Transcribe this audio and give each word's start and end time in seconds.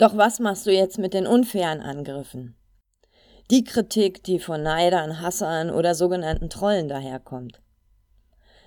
Doch 0.00 0.16
was 0.16 0.40
machst 0.40 0.64
du 0.64 0.72
jetzt 0.72 0.98
mit 0.98 1.12
den 1.12 1.26
unfairen 1.26 1.82
Angriffen? 1.82 2.56
Die 3.50 3.64
Kritik, 3.64 4.24
die 4.24 4.38
von 4.38 4.62
Neidern, 4.62 5.20
Hassern 5.20 5.68
oder 5.68 5.94
sogenannten 5.94 6.48
Trollen 6.48 6.88
daherkommt. 6.88 7.60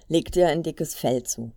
Leg 0.08 0.32
dir 0.32 0.50
ein 0.50 0.62
dickes 0.62 0.94
Fell 0.94 1.24
zu. 1.24 1.52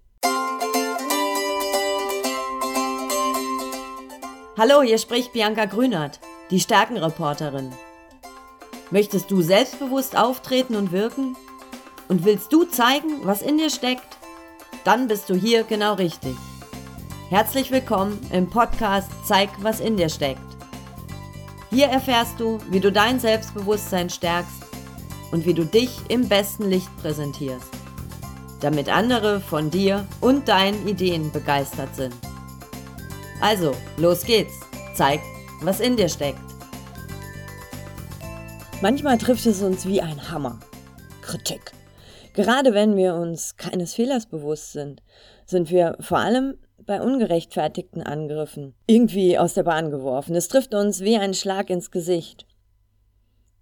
Hallo, 4.56 4.80
hier 4.80 4.96
spricht 4.96 5.34
Bianca 5.34 5.66
Grünert, 5.66 6.20
die 6.50 6.60
Stärkenreporterin. 6.60 7.70
Möchtest 8.90 9.30
du 9.30 9.42
selbstbewusst 9.42 10.16
auftreten 10.16 10.74
und 10.74 10.90
wirken? 10.90 11.36
Und 12.08 12.24
willst 12.24 12.50
du 12.50 12.64
zeigen, 12.64 13.26
was 13.26 13.42
in 13.42 13.58
dir 13.58 13.68
steckt? 13.68 14.16
Dann 14.84 15.06
bist 15.06 15.28
du 15.28 15.34
hier 15.34 15.64
genau 15.64 15.92
richtig. 15.94 16.34
Herzlich 17.28 17.72
willkommen 17.72 18.20
im 18.30 18.48
Podcast 18.48 19.10
Zeig, 19.24 19.48
was 19.60 19.80
in 19.80 19.96
dir 19.96 20.08
steckt. 20.08 20.38
Hier 21.70 21.86
erfährst 21.86 22.38
du, 22.38 22.60
wie 22.70 22.78
du 22.78 22.92
dein 22.92 23.18
Selbstbewusstsein 23.18 24.08
stärkst 24.08 24.62
und 25.32 25.44
wie 25.44 25.52
du 25.52 25.64
dich 25.64 25.90
im 26.08 26.28
besten 26.28 26.70
Licht 26.70 26.88
präsentierst, 26.98 27.66
damit 28.60 28.88
andere 28.88 29.40
von 29.40 29.70
dir 29.70 30.06
und 30.20 30.46
deinen 30.46 30.86
Ideen 30.86 31.32
begeistert 31.32 31.92
sind. 31.96 32.14
Also, 33.40 33.74
los 33.96 34.22
geht's. 34.22 34.54
Zeig, 34.94 35.20
was 35.62 35.80
in 35.80 35.96
dir 35.96 36.08
steckt. 36.08 36.38
Manchmal 38.80 39.18
trifft 39.18 39.46
es 39.46 39.62
uns 39.62 39.84
wie 39.84 40.00
ein 40.00 40.30
Hammer. 40.30 40.60
Kritik. 41.22 41.72
Gerade 42.34 42.72
wenn 42.72 42.94
wir 42.94 43.16
uns 43.16 43.56
keines 43.56 43.94
Fehlers 43.94 44.26
bewusst 44.26 44.74
sind, 44.74 45.02
sind 45.44 45.70
wir 45.70 45.96
vor 45.98 46.18
allem 46.18 46.56
bei 46.86 47.00
ungerechtfertigten 47.00 48.02
Angriffen 48.02 48.74
irgendwie 48.86 49.38
aus 49.38 49.54
der 49.54 49.64
Bahn 49.64 49.90
geworfen. 49.90 50.34
Es 50.34 50.48
trifft 50.48 50.74
uns 50.74 51.00
wie 51.00 51.16
ein 51.16 51.34
Schlag 51.34 51.68
ins 51.68 51.90
Gesicht. 51.90 52.46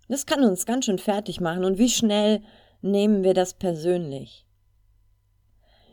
Das 0.08 0.26
kann 0.26 0.44
uns 0.44 0.66
ganz 0.66 0.84
schön 0.84 0.98
fertig 0.98 1.40
machen 1.40 1.64
und 1.64 1.78
wie 1.78 1.88
schnell 1.88 2.42
nehmen 2.82 3.24
wir 3.24 3.34
das 3.34 3.54
persönlich? 3.54 4.46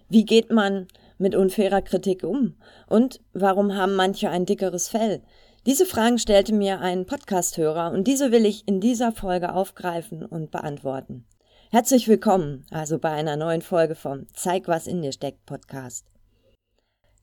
Wie 0.09 0.25
geht 0.25 0.51
man 0.51 0.87
mit 1.17 1.35
unfairer 1.35 1.81
Kritik 1.81 2.23
um? 2.23 2.57
Und 2.87 3.21
warum 3.31 3.75
haben 3.75 3.95
manche 3.95 4.29
ein 4.29 4.45
dickeres 4.45 4.89
Fell? 4.89 5.21
Diese 5.65 5.85
Fragen 5.85 6.17
stellte 6.17 6.53
mir 6.53 6.81
ein 6.81 7.05
Podcasthörer 7.05 7.91
und 7.91 8.07
diese 8.07 8.31
will 8.31 8.45
ich 8.45 8.67
in 8.67 8.81
dieser 8.81 9.13
Folge 9.13 9.53
aufgreifen 9.53 10.25
und 10.25 10.51
beantworten. 10.51 11.25
Herzlich 11.69 12.09
willkommen 12.09 12.65
also 12.71 12.99
bei 12.99 13.11
einer 13.11 13.37
neuen 13.37 13.61
Folge 13.61 13.95
vom 13.95 14.27
Zeig 14.33 14.67
was 14.67 14.87
in 14.87 15.01
dir 15.01 15.13
steckt 15.13 15.45
Podcast. 15.45 16.10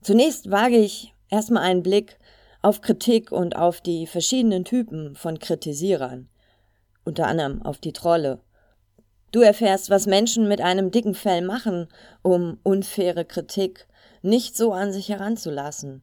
Zunächst 0.01 0.49
wage 0.49 0.77
ich 0.77 1.13
erstmal 1.29 1.63
einen 1.63 1.83
Blick 1.83 2.17
auf 2.61 2.81
Kritik 2.81 3.31
und 3.31 3.55
auf 3.55 3.81
die 3.81 4.07
verschiedenen 4.07 4.65
Typen 4.65 5.15
von 5.15 5.39
Kritisierern, 5.39 6.29
unter 7.03 7.27
anderem 7.27 7.61
auf 7.61 7.79
die 7.79 7.93
Trolle. 7.93 8.39
Du 9.31 9.41
erfährst, 9.41 9.89
was 9.89 10.07
Menschen 10.07 10.47
mit 10.47 10.61
einem 10.61 10.89
dicken 10.91 11.13
Fell 11.13 11.41
machen, 11.41 11.87
um 12.21 12.59
unfaire 12.63 13.25
Kritik 13.25 13.87
nicht 14.21 14.57
so 14.57 14.73
an 14.73 14.91
sich 14.91 15.09
heranzulassen. 15.09 16.01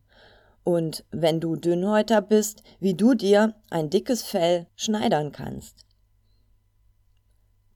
Und 0.63 1.05
wenn 1.11 1.41
du 1.41 1.57
Dünnhäuter 1.57 2.23
bist, 2.23 2.63
wie 2.81 2.95
du 2.95 3.15
dir 3.15 3.55
ein 3.71 3.91
dickes 3.91 4.23
Fell 4.23 4.67
schneidern 4.77 5.33
kannst. 5.33 5.87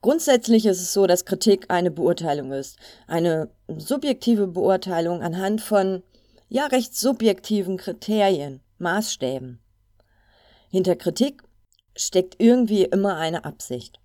Grundsätzlich 0.03 0.65
ist 0.65 0.81
es 0.81 0.93
so, 0.93 1.07
dass 1.07 1.27
Kritik 1.27 1.67
eine 1.69 1.91
Beurteilung 1.91 2.53
ist. 2.53 2.79
Eine 3.07 3.51
subjektive 3.69 4.47
Beurteilung 4.47 5.23
anhand 5.23 5.61
von 5.61 6.03
ja 6.49 6.67
recht 6.67 6.97
subjektiven 6.97 7.77
Kriterien, 7.77 8.61
Maßstäben. 8.79 9.61
Hinter 10.71 10.97
Kritik 10.97 11.43
steckt 11.97 12.37
irgendwie 12.39 12.85
immer 12.85 13.17
eine 13.17 13.45
Absicht. 13.45 14.01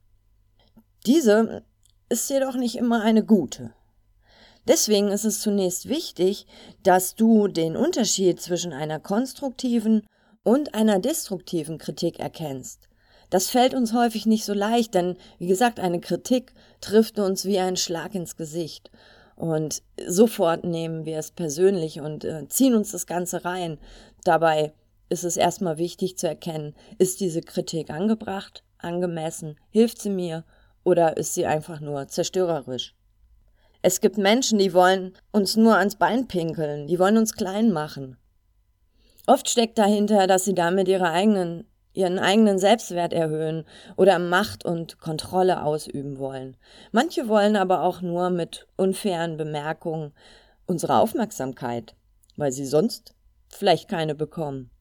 Diese 1.06 1.64
ist 2.10 2.30
jedoch 2.30 2.56
nicht 2.56 2.76
immer 2.76 3.02
eine 3.02 3.24
gute. 3.24 3.74
Deswegen 4.68 5.10
ist 5.10 5.26
es 5.26 5.42
zunächst 5.42 5.88
wichtig, 5.88 6.48
dass 6.84 7.16
du 7.16 7.48
den 7.48 7.78
Unterschied 7.78 8.42
zwischen 8.42 8.74
einer 8.74 9.00
konstruktiven 9.00 10.06
und 10.44 10.74
einer 10.74 11.00
destruktiven 11.00 11.78
Kritik 11.78 12.20
erkennst. 12.20 12.90
Das 13.30 13.50
fällt 13.50 13.74
uns 13.74 13.94
häufig 13.94 14.26
nicht 14.26 14.46
so 14.46 14.54
leicht, 14.54 14.94
denn 14.94 15.18
wie 15.40 15.48
gesagt, 15.48 15.80
eine 15.80 16.00
Kritik 16.00 16.54
trifft 16.82 17.20
uns 17.20 17.46
wie 17.46 17.60
ein 17.60 17.78
Schlag 17.78 18.16
ins 18.16 18.36
Gesicht. 18.36 18.92
Und 19.36 19.82
sofort 20.08 20.64
nehmen 20.64 21.06
wir 21.06 21.18
es 21.20 21.32
persönlich 21.32 22.00
und 22.00 22.24
äh, 22.24 22.48
ziehen 22.48 22.76
uns 22.76 22.92
das 22.92 23.06
Ganze 23.06 23.44
rein. 23.44 23.80
Dabei 24.24 24.74
ist 25.10 25.24
es 25.24 25.38
erstmal 25.38 25.78
wichtig 25.78 26.18
zu 26.18 26.28
erkennen, 26.28 26.74
ist 26.98 27.20
diese 27.20 27.42
Kritik 27.42 27.90
angebracht, 27.90 28.64
angemessen, 28.78 29.58
hilft 29.70 30.02
sie 30.02 30.10
mir 30.10 30.46
oder 30.84 31.18
ist 31.18 31.34
sie 31.34 31.46
einfach 31.46 31.80
nur 31.80 32.08
zerstörerisch? 32.08 32.96
Es 33.82 34.02
gibt 34.02 34.18
Menschen, 34.18 34.58
die 34.58 34.74
wollen 34.74 35.14
uns 35.32 35.58
nur 35.58 35.78
ans 35.78 35.96
Bein 35.98 36.28
pinkeln, 36.28 36.88
die 36.88 36.98
wollen 36.98 37.18
uns 37.18 37.34
klein 37.34 37.72
machen. 37.72 38.18
Oft 39.28 39.50
steckt 39.50 39.78
dahinter, 39.78 40.28
dass 40.28 40.46
sie 40.46 40.56
damit 40.56 40.88
ihre 40.88 41.10
eigenen 41.10 41.68
ihren 41.96 42.20
eigenen 42.20 42.60
Selbstwert 42.60 43.14
erhöhen 43.14 43.66
oder 43.96 44.20
Macht 44.20 44.66
und 44.66 45.00
Kontrolle 45.00 45.64
ausüben 45.64 46.18
wollen. 46.18 46.58
Manche 46.92 47.28
wollen 47.28 47.56
aber 47.56 47.82
auch 47.84 48.02
nur 48.02 48.30
mit 48.30 48.68
unfairen 48.78 49.38
Bemerkungen 49.38 50.14
unsere 50.66 51.00
Aufmerksamkeit, 51.00 51.96
weil 52.36 52.52
sie 52.52 52.66
sonst 52.66 53.14
vielleicht 53.50 53.88
keine 53.90 54.16
bekommen. 54.16 54.72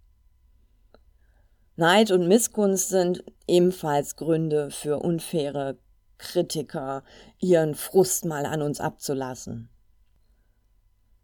Neid 1.76 2.10
und 2.10 2.28
Missgunst 2.28 2.88
sind 2.88 3.24
ebenfalls 3.48 4.16
Gründe 4.16 4.70
für 4.70 5.00
unfaire 5.00 5.76
Kritiker, 6.18 7.02
ihren 7.40 7.74
Frust 7.74 8.24
mal 8.24 8.46
an 8.46 8.62
uns 8.62 8.80
abzulassen. 8.80 9.68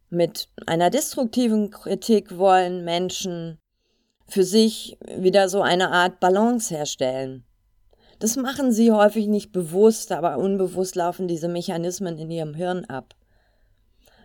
Mit 0.09 0.49
einer 0.67 0.91
destruktiven 0.91 1.71
Kritik 1.71 2.37
wollen 2.37 2.85
Menschen 2.85 3.59
für 4.31 4.45
sich 4.45 4.99
wieder 5.07 5.49
so 5.49 5.63
eine 5.63 5.91
Art 5.91 6.21
Balance 6.21 6.75
herstellen. 6.75 7.45
Das 8.19 8.37
machen 8.37 8.71
sie 8.71 8.93
häufig 8.93 9.27
nicht 9.27 9.51
bewusst, 9.51 10.13
aber 10.13 10.39
unbewusst 10.39 10.95
laufen 10.95 11.27
diese 11.27 11.49
Mechanismen 11.49 12.19
in 12.19 12.31
ihrem 12.31 12.55
Hirn 12.55 12.85
ab. 12.85 13.15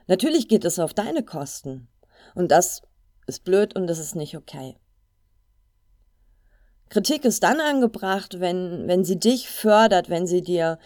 Natürlich 0.07 0.47
geht 0.47 0.65
es 0.65 0.79
auf 0.79 0.93
deine 0.93 1.23
Kosten. 1.23 1.87
Und 2.35 2.51
das 2.51 2.81
ist 3.25 3.43
blöd 3.43 3.75
und 3.75 3.87
das 3.87 3.99
ist 3.99 4.15
nicht 4.15 4.35
okay. 4.35 4.75
Kritik 6.89 7.25
ist 7.25 7.41
dann 7.43 7.59
angebracht, 7.59 8.39
wenn, 8.39 8.87
wenn 8.87 9.03
sie 9.03 9.19
dich 9.19 9.49
fördert, 9.49 10.09
wenn 10.09 10.27
sie 10.27 10.41
dir 10.41 10.77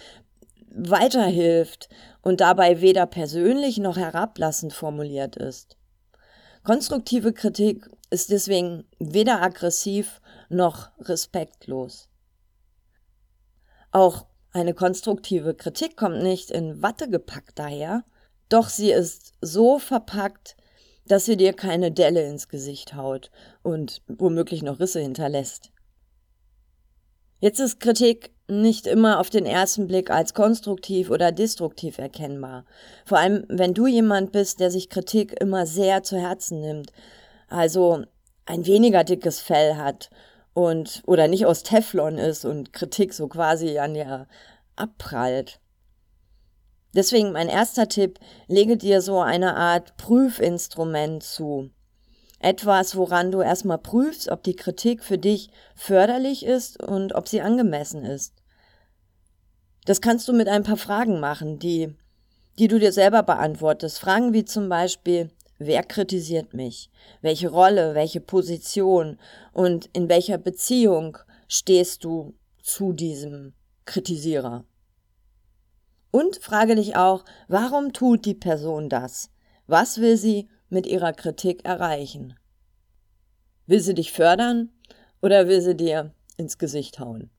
weiterhilft 0.71 1.89
und 2.21 2.41
dabei 2.41 2.79
weder 2.79 3.05
persönlich 3.05 3.79
noch 3.79 3.97
herablassend 3.97 4.71
formuliert 4.71 5.35
ist. 5.35 5.78
Konstruktive 6.69 7.33
Kritik 7.33 7.89
ist 8.11 8.29
deswegen 8.29 8.83
weder 8.99 9.41
aggressiv 9.41 10.21
noch 10.49 10.91
respektlos. 10.99 12.09
Auch 13.91 14.27
eine 14.51 14.75
konstruktive 14.75 15.55
Kritik 15.55 15.97
kommt 15.97 16.21
nicht 16.21 16.51
in 16.51 16.79
Watte 16.83 17.09
gepackt 17.09 17.57
daher, 17.57 18.03
doch 18.49 18.69
sie 18.69 18.91
ist 18.91 19.33
so 19.41 19.79
verpackt, 19.79 20.55
dass 21.07 21.25
sie 21.25 21.37
dir 21.37 21.53
keine 21.53 21.91
Delle 21.91 22.29
ins 22.29 22.49
Gesicht 22.49 22.93
haut 22.93 23.31
und 23.63 24.03
womöglich 24.07 24.61
noch 24.61 24.79
Risse 24.79 24.99
hinterlässt. 24.99 25.71
Jetzt 27.39 27.59
ist 27.59 27.79
Kritik 27.79 28.29
nicht 28.49 28.87
immer 28.87 29.19
auf 29.19 29.29
den 29.29 29.45
ersten 29.45 29.87
Blick 29.87 30.09
als 30.09 30.33
konstruktiv 30.33 31.09
oder 31.09 31.31
destruktiv 31.31 31.97
erkennbar. 31.97 32.65
Vor 33.05 33.17
allem, 33.17 33.45
wenn 33.47 33.73
du 33.73 33.87
jemand 33.87 34.31
bist, 34.31 34.59
der 34.59 34.71
sich 34.71 34.89
Kritik 34.89 35.39
immer 35.39 35.65
sehr 35.65 36.03
zu 36.03 36.17
Herzen 36.17 36.61
nimmt, 36.61 36.91
also 37.47 38.03
ein 38.45 38.65
weniger 38.65 39.03
dickes 39.03 39.39
Fell 39.39 39.75
hat 39.75 40.09
und 40.53 41.03
oder 41.05 41.27
nicht 41.27 41.45
aus 41.45 41.63
Teflon 41.63 42.17
ist 42.17 42.45
und 42.45 42.73
Kritik 42.73 43.13
so 43.13 43.27
quasi 43.27 43.77
an 43.77 43.93
dir 43.93 44.27
abprallt. 44.75 45.59
Deswegen 46.95 47.31
mein 47.31 47.49
erster 47.49 47.87
Tipp, 47.87 48.19
lege 48.47 48.75
dir 48.75 49.01
so 49.01 49.19
eine 49.19 49.55
Art 49.55 49.95
Prüfinstrument 49.97 51.21
zu. 51.21 51.69
Etwas, 52.39 52.95
woran 52.95 53.31
du 53.31 53.41
erstmal 53.41 53.77
prüfst, 53.77 54.31
ob 54.31 54.43
die 54.43 54.55
Kritik 54.55 55.03
für 55.03 55.17
dich 55.17 55.51
förderlich 55.75 56.45
ist 56.45 56.81
und 56.81 57.13
ob 57.13 57.27
sie 57.27 57.41
angemessen 57.41 58.05
ist. 58.05 58.38
Das 59.89 60.01
kannst 60.01 60.27
du 60.27 60.33
mit 60.33 60.47
ein 60.47 60.61
paar 60.61 60.77
Fragen 60.77 61.19
machen, 61.19 61.57
die, 61.57 61.95
die 62.59 62.67
du 62.67 62.77
dir 62.77 62.91
selber 62.91 63.23
beantwortest. 63.23 63.97
Fragen 63.97 64.33
wie 64.33 64.45
zum 64.45 64.69
Beispiel, 64.69 65.31
wer 65.57 65.81
kritisiert 65.81 66.53
mich? 66.53 66.91
Welche 67.21 67.49
Rolle, 67.49 67.95
welche 67.95 68.21
Position 68.21 69.17
und 69.51 69.89
in 69.93 70.07
welcher 70.07 70.37
Beziehung 70.37 71.17
stehst 71.47 72.03
du 72.03 72.35
zu 72.61 72.93
diesem 72.93 73.53
Kritisierer? 73.85 74.63
Und 76.11 76.35
frage 76.35 76.75
dich 76.75 76.95
auch, 76.95 77.25
warum 77.47 77.91
tut 77.91 78.25
die 78.25 78.35
Person 78.35 78.89
das? 78.89 79.31
Was 79.65 79.99
will 79.99 80.17
sie 80.17 80.49
mit 80.69 80.85
ihrer 80.85 81.13
Kritik 81.13 81.65
erreichen? 81.65 82.35
Will 83.65 83.79
sie 83.79 83.95
dich 83.95 84.11
fördern 84.11 84.69
oder 85.23 85.47
will 85.47 85.61
sie 85.61 85.75
dir 85.75 86.13
ins 86.37 86.59
Gesicht 86.59 86.99
hauen? 86.99 87.31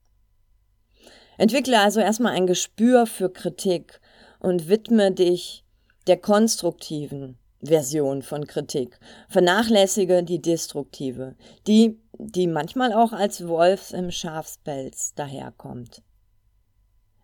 Entwickle 1.41 1.79
also 1.79 1.99
erstmal 1.99 2.33
ein 2.33 2.45
Gespür 2.45 3.07
für 3.07 3.31
Kritik 3.31 3.99
und 4.37 4.69
widme 4.69 5.11
dich 5.11 5.65
der 6.05 6.17
konstruktiven 6.17 7.35
Version 7.63 8.21
von 8.21 8.45
Kritik. 8.45 8.99
Vernachlässige 9.27 10.21
die 10.21 10.39
destruktive, 10.39 11.35
die, 11.65 11.99
die 12.19 12.45
manchmal 12.45 12.93
auch 12.93 13.11
als 13.11 13.47
Wolf 13.47 13.91
im 13.91 14.11
Schafspelz 14.11 15.15
daherkommt. 15.15 16.03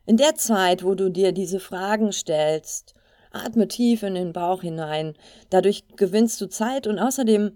In 0.07 0.17
der 0.17 0.33
Zeit, 0.33 0.83
wo 0.83 0.95
du 0.95 1.11
dir 1.11 1.31
diese 1.31 1.59
Fragen 1.59 2.11
stellst, 2.11 2.95
atme 3.31 3.67
tief 3.67 4.01
in 4.01 4.15
den 4.15 4.33
Bauch 4.33 4.63
hinein. 4.63 5.13
Dadurch 5.51 5.83
gewinnst 5.95 6.41
du 6.41 6.47
Zeit 6.47 6.87
und 6.87 6.97
außerdem 6.97 7.55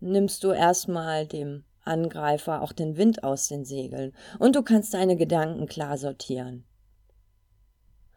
nimmst 0.00 0.44
du 0.44 0.50
erstmal 0.50 1.26
dem 1.26 1.64
Angreifer 1.84 2.62
auch 2.62 2.72
den 2.72 2.96
Wind 2.96 3.24
aus 3.24 3.48
den 3.48 3.64
Segeln 3.64 4.12
und 4.38 4.56
du 4.56 4.62
kannst 4.62 4.94
deine 4.94 5.16
Gedanken 5.16 5.66
klar 5.66 5.98
sortieren. 5.98 6.64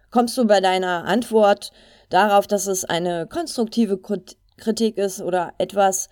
Kommst 0.09 0.37
du 0.37 0.45
bei 0.45 0.61
deiner 0.61 1.05
Antwort 1.05 1.71
darauf, 2.09 2.47
dass 2.47 2.67
es 2.67 2.85
eine 2.85 3.27
konstruktive 3.27 3.99
Kritik 4.57 4.97
ist 4.97 5.21
oder 5.21 5.53
etwas, 5.57 6.09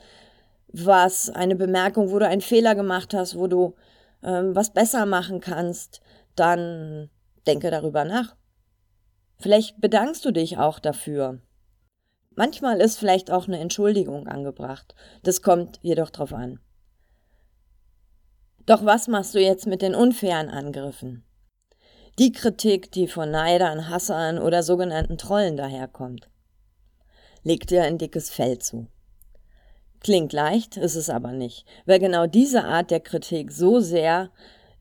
was 0.68 1.30
eine 1.30 1.56
Bemerkung, 1.56 2.12
wo 2.12 2.19
du 2.19 2.28
einen 2.28 2.42
Fehler 2.42 2.75
gemacht 2.75 3.13
hast, 3.13 3.38
wo 3.38 3.48
du 3.48 3.75
ähm, 4.24 4.56
was 4.56 4.74
besser 4.74 5.06
machen 5.06 5.40
kannst, 5.40 6.01
dann 6.36 7.10
denke 7.48 7.72
darüber 7.72 8.04
nach. 8.04 8.36
Vielleicht 9.38 9.80
bedankst 9.80 10.25
du 10.25 10.31
dich 10.31 10.58
auch 10.58 10.80
dafür. 10.80 11.40
Manchmal 12.36 12.81
ist 12.81 12.98
vielleicht 12.98 13.31
auch 13.31 13.48
eine 13.48 13.60
Entschuldigung 13.60 14.28
angebracht. 14.28 14.94
Das 15.24 15.42
kommt 15.42 15.80
jedoch 15.81 16.10
drauf 16.10 16.34
an. 16.34 16.60
Doch 18.66 18.84
was 18.84 19.08
machst 19.08 19.36
du 19.36 19.40
jetzt 19.40 19.68
mit 19.68 19.82
den 19.82 19.94
unfairen 19.94 20.50
Angriffen? 20.50 21.24
Die 22.18 22.32
Kritik, 22.32 22.92
die 22.92 23.08
von 23.08 23.30
Neidern, 23.30 23.90
Hassern 23.90 24.40
oder 24.40 24.64
sogenannten 24.64 25.18
Trollen 25.18 25.58
daherkommt. 25.58 26.30
Leg 27.44 27.68
dir 27.68 27.84
ein 27.84 28.00
dickes 28.00 28.32
Fell 28.32 28.58
zu. 28.58 28.88
Klingt 30.00 30.34
leicht, 30.34 30.78
ist 30.78 30.96
es 30.96 31.10
aber 31.10 31.32
nicht, 31.32 31.66
weil 31.86 32.00
genau 32.00 32.26
diese 32.26 32.64
Art 32.64 32.90
der 32.90 33.02
Kritik 33.02 33.52
so 33.52 33.80
sehr 33.80 34.32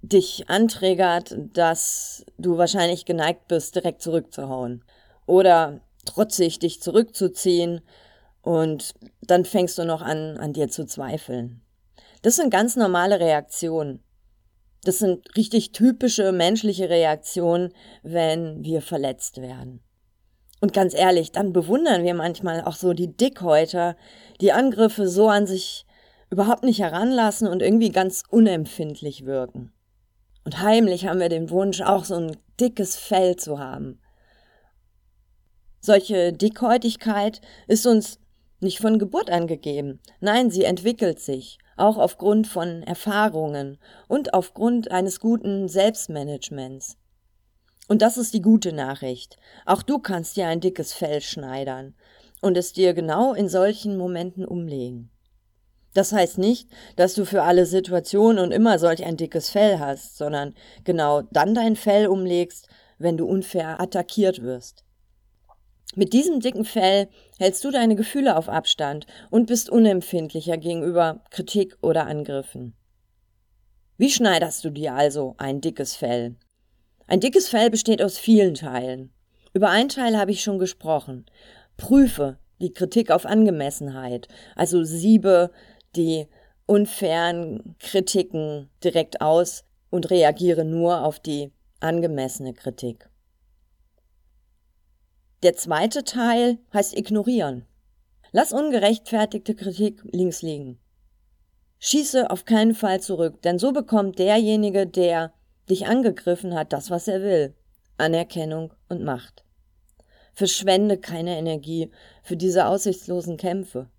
dich 0.01 0.49
anträgert, 0.49 1.35
dass 1.53 2.25
du 2.39 2.57
wahrscheinlich 2.57 3.05
geneigt 3.05 3.49
bist, 3.49 3.75
direkt 3.75 4.03
zurückzuhauen. 4.03 4.85
Oder 5.27 5.81
trotzig 6.05 6.59
dich 6.59 6.81
zurückzuziehen 6.81 7.81
und 8.43 8.95
dann 9.23 9.45
fängst 9.45 9.79
du 9.79 9.85
noch 9.85 10.03
an, 10.03 10.37
an 10.39 10.53
dir 10.53 10.69
zu 10.69 10.87
zweifeln. 10.87 11.64
Das 12.25 12.37
sind 12.37 12.49
ganz 12.49 12.75
normale 12.75 13.21
Reaktionen. 13.21 14.03
Das 14.82 14.99
sind 14.99 15.37
richtig 15.37 15.73
typische 15.73 16.32
menschliche 16.32 16.88
Reaktionen, 16.88 17.75
wenn 18.03 18.65
wir 18.65 18.81
verletzt 18.81 19.43
werden. 19.43 19.85
Und 20.62 20.73
ganz 20.73 20.94
ehrlich, 20.94 21.32
dann 21.32 21.53
bewundern 21.53 22.03
wir 22.03 22.15
manchmal 22.15 22.62
auch 22.62 22.76
so 22.76 22.94
die 22.94 23.15
Dickhäuter, 23.15 23.94
die 24.41 24.53
Angriffe 24.53 25.06
so 25.06 25.29
an 25.29 25.47
sich 25.47 25.85
überhaupt 26.31 26.65
nicht 26.65 26.81
heranlassen 26.81 27.47
und 27.47 27.61
irgendwie 27.61 27.91
ganz 27.91 28.23
unempfindlich 28.31 29.27
wirken. 29.27 29.75
Und 30.47 30.62
heimlich 30.62 31.06
haben 31.06 31.20
wir 31.20 31.29
den 31.29 31.50
Wunsch, 31.50 31.82
auch 31.82 32.06
so 32.06 32.15
ein 32.15 32.38
dickes 32.59 32.97
Fell 32.97 33.37
zu 33.37 33.59
haben. 33.59 34.00
Solche 35.79 36.32
Dickhäutigkeit 36.32 37.43
ist 37.69 37.87
uns 37.87 38.19
nicht 38.61 38.79
von 38.79 38.99
Geburt 38.99 39.29
an 39.29 39.47
gegeben. 39.47 40.00
Nein, 40.20 40.50
sie 40.50 40.65
entwickelt 40.65 41.20
sich 41.20 41.59
auch 41.76 41.99
aufgrund 41.99 42.47
von 42.47 42.82
Erfahrungen 42.82 43.79
und 44.09 44.35
aufgrund 44.35 44.91
eines 44.91 45.21
guten 45.21 45.69
Selbstmanagements. 45.69 46.97
Und 47.88 48.03
das 48.03 48.17
ist 48.17 48.32
die 48.35 48.43
gute 48.43 48.73
Nachricht. 48.73 49.37
Auch 49.67 49.82
du 49.82 49.99
kannst 49.99 50.37
dir 50.37 50.47
ein 50.49 50.61
dickes 50.61 50.93
Fell 50.93 51.21
schneidern 51.21 51.94
und 52.41 52.56
es 52.56 52.73
dir 52.73 52.94
genau 52.94 53.35
in 53.35 53.49
solchen 53.49 53.97
Momenten 53.97 54.44
umlegen. 54.44 55.11
Das 55.94 56.12
heißt 56.12 56.38
nicht, 56.38 56.69
dass 56.97 57.15
du 57.15 57.25
für 57.25 57.43
alle 57.43 57.67
Situationen 57.67 58.43
und 58.43 58.53
immer 58.53 58.79
solch 58.79 59.05
ein 59.05 59.17
dickes 59.17 59.50
Fell 59.50 59.79
hast, 59.79 60.17
sondern 60.17 60.55
genau 60.82 61.23
dann 61.23 61.55
dein 61.55 61.77
Fell 61.77 62.09
umlegst, 62.09 62.69
wenn 62.99 63.17
du 63.17 63.27
unfair 63.27 63.81
attackiert 63.81 64.43
wirst. 64.43 64.84
Mit 65.97 66.13
diesem 66.13 66.41
dicken 66.41 66.65
Fell 66.65 67.09
hältst 67.39 67.65
du 67.65 67.71
deine 67.71 67.95
Gefühle 67.95 68.37
auf 68.37 68.49
Abstand 68.49 69.07
und 69.31 69.47
bist 69.47 69.71
unempfindlicher 69.71 70.57
gegenüber 70.57 71.23
Kritik 71.31 71.77
oder 71.83 72.07
Angriffen. 72.07 72.75
Wie 73.97 74.11
schneiderst 74.11 74.65
du 74.65 74.71
dir 74.71 74.95
also 74.95 75.35
ein 75.39 75.61
dickes 75.61 75.95
Fell? 75.95 76.35
Ein 77.07 77.21
dickes 77.21 77.49
Fell 77.49 77.71
besteht 77.71 78.03
aus 78.03 78.19
vielen 78.19 78.55
Teilen. 78.55 79.13
Über 79.53 79.71
einen 79.71 79.89
Teil 79.89 80.19
habe 80.19 80.33
ich 80.33 80.43
schon 80.43 80.59
gesprochen. 80.59 81.27
Prüfe 81.77 82.39
die 82.61 82.73
Kritik 82.73 83.11
auf 83.11 83.25
Angemessenheit, 83.25 84.27
also 84.57 84.83
siebe 84.83 85.51
die 85.95 86.27
unfairen 86.67 87.77
Kritiken 87.79 88.71
direkt 88.83 89.21
aus 89.21 89.65
und 89.91 90.11
reagiere 90.11 90.65
nur 90.65 91.05
auf 91.05 91.21
die 91.21 91.53
angemessene 91.81 92.55
Kritik. 92.55 93.09
Der 95.44 95.55
zweite 95.55 96.05
Teil 96.05 96.56
heißt 96.73 96.96
ignorieren. 96.96 97.67
Lass 98.32 98.55
ungerechtfertigte 98.55 99.55
Kritik 99.55 100.00
links 100.05 100.41
liegen. 100.41 100.81
Schieße 101.81 102.31
auf 102.31 102.46
keinen 102.46 102.75
Fall 102.75 103.02
zurück, 103.02 103.43
denn 103.43 103.58
so 103.58 103.73
bekommt 103.73 104.19
derjenige, 104.19 104.87
der 104.87 105.35
dich 105.69 105.87
angegriffen 105.87 106.55
hat, 106.55 106.73
das, 106.73 106.88
was 106.88 107.08
er 107.08 107.20
will. 107.20 107.55
Anerkennung 107.99 108.73
und 108.88 109.05
Macht. 109.05 109.44
Verschwende 110.32 110.96
keine 110.96 111.37
Energie 111.37 111.91
für 112.23 112.38
diese 112.38 112.64
aussichtslosen 112.64 113.37
Kämpfe. 113.37 113.91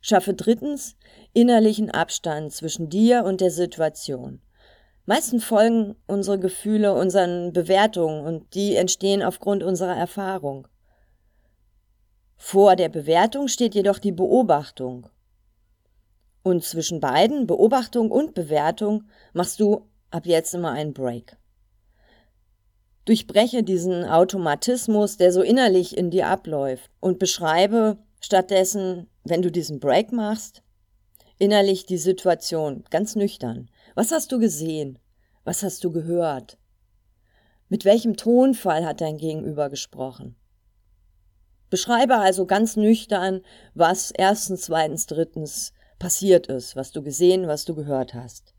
Schaffe 0.00 0.34
drittens 0.34 0.96
innerlichen 1.32 1.92
Abstand 1.92 2.52
zwischen 2.52 2.88
dir 2.90 3.22
und 3.22 3.40
der 3.40 3.52
Situation. 3.52 4.42
Meistens 5.10 5.42
folgen 5.42 5.96
unsere 6.06 6.38
Gefühle 6.38 6.94
unseren 6.94 7.52
Bewertungen 7.52 8.24
und 8.24 8.54
die 8.54 8.76
entstehen 8.76 9.24
aufgrund 9.24 9.64
unserer 9.64 9.96
Erfahrung. 9.96 10.68
Vor 12.36 12.76
der 12.76 12.90
Bewertung 12.90 13.48
steht 13.48 13.74
jedoch 13.74 13.98
die 13.98 14.12
Beobachtung. 14.12 15.08
Und 16.44 16.62
zwischen 16.62 17.00
beiden, 17.00 17.48
Beobachtung 17.48 18.12
und 18.12 18.34
Bewertung, 18.34 19.02
machst 19.32 19.58
du 19.58 19.88
ab 20.12 20.26
jetzt 20.26 20.54
immer 20.54 20.70
einen 20.70 20.94
Break. 20.94 21.36
Durchbreche 23.04 23.64
diesen 23.64 24.04
Automatismus, 24.04 25.16
der 25.16 25.32
so 25.32 25.42
innerlich 25.42 25.98
in 25.98 26.12
dir 26.12 26.28
abläuft 26.28 26.88
und 27.00 27.18
beschreibe 27.18 27.98
stattdessen, 28.20 29.08
wenn 29.24 29.42
du 29.42 29.50
diesen 29.50 29.80
Break 29.80 30.12
machst, 30.12 30.62
innerlich 31.40 31.84
die 31.84 31.98
Situation 31.98 32.84
ganz 32.90 33.16
nüchtern. 33.16 33.70
Was 33.96 34.12
hast 34.12 34.30
du 34.30 34.38
gesehen? 34.38 34.98
Was 35.50 35.64
hast 35.64 35.82
du 35.82 35.90
gehört? 35.90 36.58
Mit 37.68 37.84
welchem 37.84 38.16
Tonfall 38.16 38.86
hat 38.86 39.00
dein 39.00 39.16
Gegenüber 39.16 39.68
gesprochen? 39.68 40.36
Beschreibe 41.70 42.18
also 42.18 42.46
ganz 42.46 42.76
nüchtern, 42.76 43.40
was 43.74 44.12
erstens, 44.12 44.60
zweitens, 44.60 45.06
drittens 45.06 45.72
passiert 45.98 46.46
ist, 46.46 46.76
was 46.76 46.92
du 46.92 47.02
gesehen, 47.02 47.48
was 47.48 47.64
du 47.64 47.74
gehört 47.74 48.14
hast. 48.14 48.54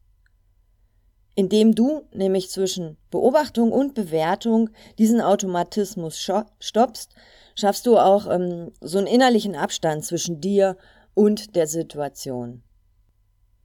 Indem 1.33 1.75
du 1.75 2.09
nämlich 2.11 2.49
zwischen 2.49 2.97
Beobachtung 3.09 3.71
und 3.71 3.93
Bewertung 3.93 4.69
diesen 4.97 5.21
Automatismus 5.21 6.19
stoppst, 6.59 7.15
schaffst 7.55 7.87
du 7.87 7.97
auch 7.97 8.29
ähm, 8.29 8.73
so 8.81 8.97
einen 8.97 9.07
innerlichen 9.07 9.55
Abstand 9.55 10.03
zwischen 10.03 10.41
dir 10.41 10.75
und 11.13 11.55
der 11.55 11.67
Situation. 11.67 12.63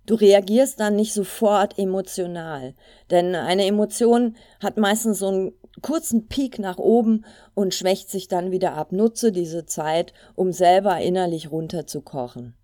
Du 0.07 0.15
reagierst 0.15 0.79
dann 0.79 0.95
nicht 0.95 1.13
sofort 1.13 1.79
emotional, 1.79 2.75
denn 3.11 3.35
eine 3.35 3.67
Emotion 3.67 4.37
hat 4.61 4.77
meistens 4.77 5.19
so 5.19 5.29
einen 5.29 5.53
kurzen 5.83 6.29
Peak 6.29 6.61
nach 6.61 6.79
oben 6.79 7.25
und 7.55 7.75
schwächt 7.75 8.09
sich 8.09 8.29
dann 8.29 8.53
wieder 8.53 8.75
ab. 8.75 8.93
Nutze 8.93 9.33
diese 9.33 9.67
Zeit, 9.67 10.13
um 10.37 10.53
selber 10.53 11.01
innerlich 11.01 11.51
runterzukochen. 11.51 12.55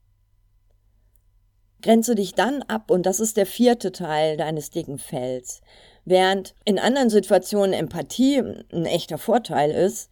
Grenze 1.82 2.14
dich 2.14 2.34
dann 2.34 2.62
ab, 2.62 2.92
und 2.92 3.06
das 3.06 3.18
ist 3.18 3.36
der 3.36 3.46
vierte 3.46 3.90
Teil 3.90 4.36
deines 4.36 4.70
dicken 4.70 4.98
Fells. 4.98 5.62
Während 6.04 6.54
in 6.64 6.78
anderen 6.78 7.10
Situationen 7.10 7.72
Empathie 7.72 8.38
ein 8.72 8.86
echter 8.86 9.18
Vorteil 9.18 9.72
ist, 9.72 10.08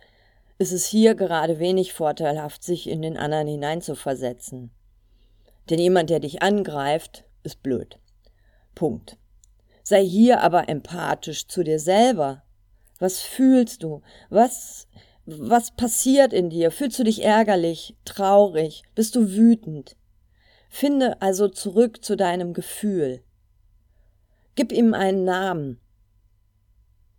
ist 0.59 0.73
es 0.73 0.85
hier 0.85 1.15
gerade 1.15 1.61
wenig 1.61 1.93
vorteilhaft, 1.93 2.65
sich 2.65 2.89
in 2.89 3.03
den 3.03 3.17
anderen 3.17 3.47
hineinzuversetzen. 3.47 4.73
Denn 5.71 5.79
jemand, 5.79 6.11
der 6.11 6.21
dich 6.21 6.43
angreift, 6.43 7.25
ist 7.45 7.63
blöd. 7.63 7.99
Punkt. 8.75 9.17
Sei 9.83 10.05
hier 10.05 10.43
aber 10.43 10.69
empathisch 10.69 11.47
zu 11.47 11.63
dir 11.63 11.79
selber. 11.79 12.43
Was 12.99 13.21
fühlst 13.21 13.83
du? 13.83 14.03
Was, 14.29 14.89
was 15.25 15.71
passiert 15.71 16.33
in 16.33 16.51
dir? 16.51 16.71
Fühlst 16.71 16.99
du 16.99 17.05
dich 17.05 17.25
ärgerlich, 17.25 17.97
traurig? 18.05 18.83
Bist 18.95 19.17
du 19.17 19.33
wütend? 19.33 19.97
Finde 20.69 21.21
also 21.23 21.49
zurück 21.49 22.05
zu 22.05 22.17
deinem 22.17 22.53
Gefühl. 22.53 23.23
Gib 24.57 24.73
ihm 24.73 24.93
einen 24.93 25.25
Namen. 25.25 25.81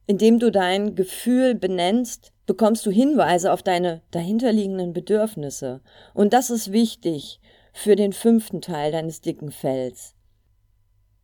Indem 0.08 0.40
du 0.40 0.52
dein 0.52 0.96
Gefühl 0.96 1.56
benennst, 1.56 2.32
bekommst 2.46 2.86
du 2.86 2.92
Hinweise 2.92 3.52
auf 3.52 3.64
deine 3.64 4.02
dahinterliegenden 4.12 4.94
Bedürfnisse. 4.94 5.82
Und 6.14 6.34
das 6.34 6.50
ist 6.50 6.72
wichtig 6.72 7.41
für 7.72 7.96
den 7.96 8.14
fünften 8.14 8.62
Teil 8.62 8.92
deines 8.92 9.22
dicken 9.22 9.52
Fells. 9.52 10.16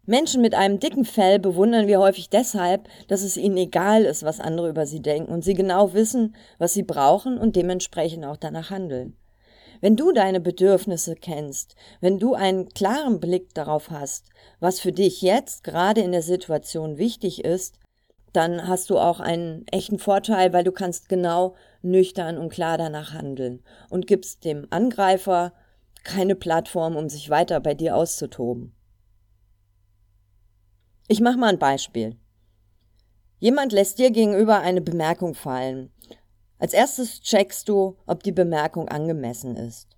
Menschen 0.06 0.42
mit 0.42 0.56
einem 0.56 0.80
dicken 0.80 1.04
Fell 1.04 1.38
bewundern 1.38 1.88
wir 1.88 2.00
häufig 2.00 2.30
deshalb, 2.30 2.88
dass 3.10 3.24
es 3.24 3.36
ihnen 3.36 3.58
egal 3.58 4.04
ist, 4.04 4.24
was 4.24 4.40
andere 4.40 4.70
über 4.70 4.86
sie 4.86 5.02
denken 5.02 5.34
und 5.34 5.44
sie 5.44 5.54
genau 5.54 5.94
wissen, 5.94 6.34
was 6.60 6.74
sie 6.74 6.84
brauchen 6.84 7.38
und 7.38 7.58
dementsprechend 7.58 8.24
auch 8.24 8.38
danach 8.38 8.70
handeln. 8.70 9.18
Wenn 9.82 9.98
du 9.98 10.14
deine 10.14 10.40
Bedürfnisse 10.40 11.16
kennst, 11.16 11.76
wenn 12.00 12.20
du 12.20 12.36
einen 12.36 12.70
klaren 12.70 13.20
Blick 13.20 13.54
darauf 13.54 13.92
hast, 13.92 14.30
was 14.62 14.80
für 14.80 14.94
dich 14.94 15.22
jetzt 15.22 15.66
gerade 15.66 16.02
in 16.02 16.14
der 16.14 16.22
Situation 16.22 16.98
wichtig 16.98 17.44
ist, 17.44 17.76
dann 18.32 18.68
hast 18.68 18.90
du 18.90 18.98
auch 18.98 19.20
einen 19.20 19.66
echten 19.68 20.00
Vorteil, 20.00 20.54
weil 20.54 20.64
du 20.64 20.72
kannst 20.72 21.10
genau 21.10 21.56
nüchtern 21.82 22.38
und 22.38 22.50
klar 22.50 22.78
danach 22.78 23.14
handeln 23.14 23.62
und 23.90 24.08
gibst 24.08 24.46
dem 24.46 24.68
Angreifer 24.70 25.54
keine 26.08 26.36
Plattform, 26.36 26.96
um 26.96 27.10
sich 27.10 27.30
weiter 27.30 27.60
bei 27.60 27.76
dir 27.76 27.96
auszutoben. 27.96 28.74
Ich 31.08 31.20
mache 31.22 31.38
mal 31.38 31.50
ein 31.50 31.60
Beispiel. 31.60 32.18
Jemand 33.40 33.72
lässt 33.72 34.00
dir 34.00 34.10
gegenüber 34.10 34.60
eine 34.60 34.82
Bemerkung 34.82 35.36
fallen. 35.36 35.92
Als 36.58 36.74
erstes 36.74 37.22
checkst 37.22 37.70
du, 37.70 37.98
ob 38.08 38.24
die 38.24 38.32
Bemerkung 38.32 38.88
angemessen 38.88 39.56
ist. 39.56 39.90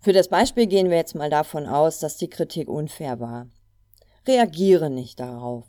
Für 0.00 0.12
das 0.12 0.28
Beispiel 0.28 0.66
gehen 0.66 0.90
wir 0.90 0.96
jetzt 0.96 1.16
mal 1.16 1.30
davon 1.30 1.66
aus, 1.66 1.98
dass 1.98 2.16
die 2.16 2.30
Kritik 2.30 2.68
unfair 2.68 3.18
war. 3.18 3.48
Reagiere 4.26 4.90
nicht 4.90 5.18
darauf, 5.18 5.66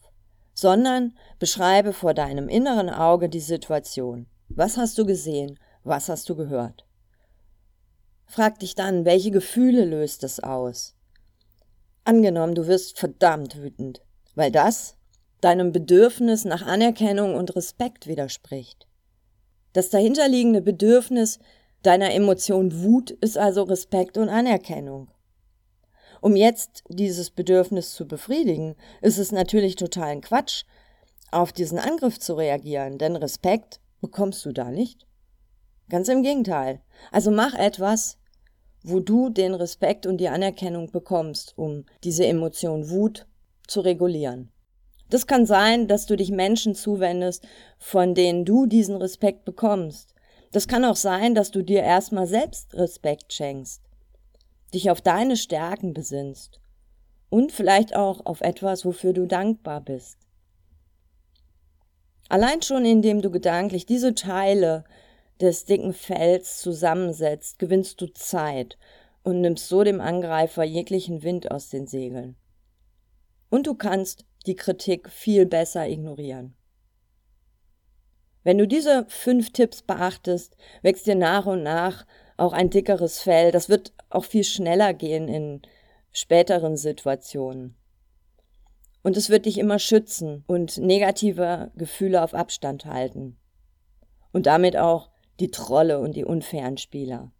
sondern 0.54 1.18
beschreibe 1.40 1.94
vor 1.94 2.14
deinem 2.14 2.50
inneren 2.50 2.90
Auge 2.90 3.30
die 3.30 3.40
Situation. 3.40 4.28
Was 4.50 4.78
hast 4.78 4.98
du 4.98 5.06
gesehen? 5.06 5.58
Was 5.84 6.10
hast 6.10 6.30
du 6.30 6.36
gehört? 6.36 6.86
Frag 8.30 8.60
dich 8.60 8.76
dann, 8.76 9.04
welche 9.04 9.32
Gefühle 9.32 9.84
löst 9.84 10.24
es 10.24 10.40
aus? 10.40 10.96
Angenommen, 12.06 12.56
du 12.56 12.68
wirst 12.68 12.98
verdammt 12.98 13.62
wütend 13.62 14.02
weil 14.40 14.52
das 14.52 14.96
deinem 15.42 15.74
Bedürfnis 15.74 16.46
nach 16.46 16.66
Anerkennung 16.66 17.36
und 17.36 17.54
Respekt 17.58 18.08
widerspricht. 18.08 18.88
Das 19.74 19.90
dahinterliegende 19.90 20.62
Bedürfnis 20.62 21.40
deiner 21.84 22.14
Emotion 22.14 22.82
Wut 22.82 23.12
ist 23.12 23.38
also 23.38 23.64
Respekt 23.64 24.18
und 24.18 24.30
Anerkennung. 24.30 25.12
Um 26.22 26.38
jetzt 26.38 26.84
dieses 26.88 27.32
Bedürfnis 27.32 27.94
zu 27.94 28.08
befriedigen, 28.08 28.76
ist 29.02 29.18
es 29.18 29.34
natürlich 29.34 29.76
totalen 29.76 30.22
Quatsch, 30.22 30.64
auf 31.32 31.52
diesen 31.52 31.80
Angriff 31.80 32.18
zu 32.18 32.36
reagieren, 32.36 32.98
denn 32.98 33.18
Respekt 33.18 33.82
bekommst 34.00 34.46
du 34.46 34.54
da 34.54 34.72
nicht. 34.72 35.06
Ganz 35.90 36.08
im 36.08 36.24
Gegenteil. 36.24 36.82
Also 37.12 37.30
mach 37.30 37.54
etwas, 37.56 38.18
wo 38.84 39.00
du 39.00 39.30
den 39.30 39.54
Respekt 39.54 40.06
und 40.06 40.18
die 40.18 40.30
Anerkennung 40.30 40.92
bekommst, 40.92 41.58
um 41.58 41.86
diese 42.04 42.26
Emotion 42.26 42.90
Wut 42.90 43.28
zu 43.68 43.82
regulieren. 43.82 44.52
Das 45.10 45.28
kann 45.28 45.46
sein, 45.46 45.88
dass 45.88 46.06
du 46.06 46.16
dich 46.16 46.32
Menschen 46.32 46.76
zuwendest, 46.76 47.48
von 47.78 48.14
denen 48.14 48.46
du 48.46 48.68
diesen 48.68 48.96
Respekt 48.96 49.44
bekommst. 49.44 50.14
Das 50.52 50.68
kann 50.68 50.86
auch 50.86 50.96
sein, 50.96 51.36
dass 51.36 51.52
du 51.52 51.64
dir 51.64 51.82
erstmal 51.82 52.28
selbst 52.28 52.76
Respekt 52.76 53.34
schenkst, 53.34 53.82
dich 54.74 54.90
auf 54.90 55.02
deine 55.02 55.36
Stärken 55.36 55.94
besinnst 55.94 56.60
und 57.30 57.52
vielleicht 57.52 57.96
auch 57.96 58.26
auf 58.26 58.42
etwas, 58.42 58.86
wofür 58.86 59.14
du 59.14 59.26
dankbar 59.26 59.82
bist. 59.82 60.18
Allein 62.30 62.62
schon 62.62 62.86
indem 62.86 63.22
du 63.22 63.32
gedanklich 63.32 63.88
diese 63.88 64.14
Teile 64.14 64.84
des 65.42 65.66
dicken 65.66 65.94
Fells 65.94 66.60
zusammensetzt, 66.60 67.60
gewinnst 67.60 68.02
du 68.02 68.08
Zeit 68.08 68.78
und 69.24 69.42
nimmst 69.42 69.68
so 69.68 69.84
dem 69.84 70.02
Angreifer 70.02 70.64
jeglichen 70.64 71.24
Wind 71.24 71.52
aus 71.52 71.70
den 71.70 71.88
Segeln. 71.88 72.36
Und 73.50 73.68
du 73.68 73.76
kannst 73.76 74.26
die 74.46 74.56
Kritik 74.56 75.10
viel 75.10 75.46
besser 75.46 75.88
ignorieren. 75.88 76.56
Wenn 78.44 78.58
du 78.58 78.68
diese 78.68 79.06
fünf 79.10 79.52
Tipps 79.52 79.82
beachtest, 79.82 80.56
wächst 80.82 81.08
dir 81.08 81.16
nach 81.16 81.46
und 81.46 81.64
nach 81.64 82.06
auch 82.38 82.54
ein 82.54 82.70
dickeres 82.70 83.20
Fell. 83.20 83.52
Das 83.52 83.70
wird 83.70 83.94
auch 84.10 84.26
viel 84.26 84.44
schneller 84.44 84.94
gehen 84.94 85.28
in 85.28 85.62
späteren 86.12 86.78
Situationen. 86.78 87.76
Und 89.04 89.18
es 89.18 89.30
wird 89.30 89.46
dich 89.46 89.58
immer 89.58 89.80
schützen 89.80 90.44
und 90.48 90.78
negative 90.78 91.72
Gefühle 91.76 92.24
auf 92.24 92.34
Abstand 92.34 92.86
halten. 92.86 93.38
Und 94.32 94.46
damit 94.46 94.78
auch 94.78 95.10
die 95.40 95.52
Trolle 95.52 96.00
und 96.00 96.16
die 96.16 96.26
unfairen 96.26 96.78
Spieler. 96.78 97.32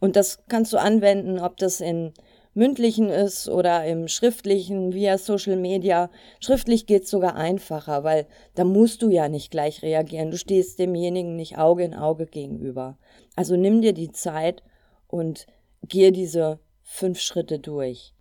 Und 0.00 0.16
das 0.16 0.42
kannst 0.48 0.72
du 0.72 0.78
anwenden, 0.78 1.38
ob 1.38 1.56
das 1.56 1.80
in 1.80 2.12
mündlichen 2.54 3.08
ist 3.08 3.48
oder 3.48 3.84
im 3.86 4.08
schriftlichen 4.08 4.92
via 4.92 5.16
Social 5.16 5.56
Media. 5.56 6.10
Schriftlich 6.40 6.86
geht's 6.86 7.10
sogar 7.10 7.36
einfacher, 7.36 8.04
weil 8.04 8.26
da 8.54 8.64
musst 8.64 9.02
du 9.02 9.08
ja 9.08 9.28
nicht 9.28 9.50
gleich 9.50 9.82
reagieren. 9.82 10.30
Du 10.30 10.36
stehst 10.36 10.78
demjenigen 10.78 11.36
nicht 11.36 11.56
Auge 11.56 11.84
in 11.84 11.94
Auge 11.94 12.26
gegenüber. 12.26 12.98
Also 13.36 13.56
nimm 13.56 13.80
dir 13.80 13.92
die 13.92 14.10
Zeit 14.10 14.62
und 15.06 15.46
gehe 15.82 16.12
diese 16.12 16.58
fünf 16.82 17.20
Schritte 17.20 17.58
durch. 17.58 18.12